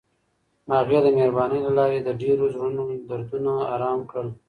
[0.73, 4.27] هغې د مهربانۍ له لارې د ډېرو زړونو دردونه ارام کړل.